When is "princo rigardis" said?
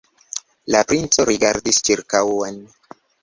0.91-1.81